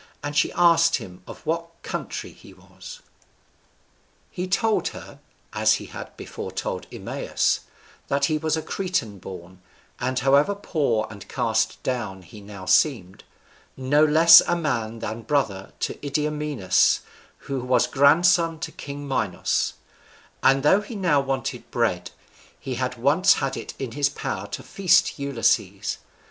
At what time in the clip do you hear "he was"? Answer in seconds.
2.31-3.01, 8.25-8.57